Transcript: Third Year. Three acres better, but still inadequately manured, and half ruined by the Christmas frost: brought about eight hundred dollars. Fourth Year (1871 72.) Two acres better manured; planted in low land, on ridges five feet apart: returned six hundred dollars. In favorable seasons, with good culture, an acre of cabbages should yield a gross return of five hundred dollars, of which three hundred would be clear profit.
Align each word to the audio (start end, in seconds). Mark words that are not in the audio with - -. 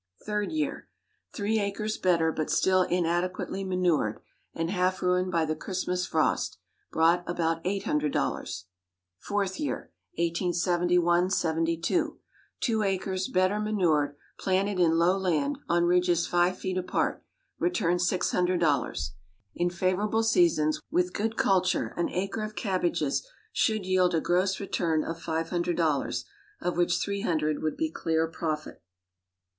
Third 0.25 0.51
Year. 0.51 0.89
Three 1.31 1.59
acres 1.59 1.99
better, 1.99 2.31
but 2.31 2.49
still 2.49 2.81
inadequately 2.81 3.63
manured, 3.63 4.19
and 4.51 4.71
half 4.71 5.03
ruined 5.03 5.31
by 5.31 5.45
the 5.45 5.55
Christmas 5.55 6.07
frost: 6.07 6.57
brought 6.91 7.23
about 7.29 7.61
eight 7.65 7.83
hundred 7.83 8.11
dollars. 8.11 8.65
Fourth 9.19 9.59
Year 9.59 9.91
(1871 10.15 11.29
72.) 11.29 12.17
Two 12.61 12.81
acres 12.81 13.27
better 13.27 13.59
manured; 13.59 14.15
planted 14.39 14.79
in 14.79 14.97
low 14.97 15.15
land, 15.15 15.59
on 15.69 15.83
ridges 15.85 16.25
five 16.25 16.57
feet 16.57 16.79
apart: 16.79 17.23
returned 17.59 18.01
six 18.01 18.31
hundred 18.31 18.59
dollars. 18.59 19.11
In 19.53 19.69
favorable 19.69 20.23
seasons, 20.23 20.79
with 20.89 21.13
good 21.13 21.37
culture, 21.37 21.93
an 21.95 22.09
acre 22.09 22.41
of 22.41 22.55
cabbages 22.55 23.27
should 23.53 23.85
yield 23.85 24.15
a 24.15 24.19
gross 24.19 24.59
return 24.59 25.03
of 25.03 25.21
five 25.21 25.51
hundred 25.51 25.77
dollars, 25.77 26.25
of 26.59 26.75
which 26.75 26.97
three 26.97 27.21
hundred 27.21 27.61
would 27.61 27.77
be 27.77 27.91
clear 27.91 28.27
profit. 28.27 28.81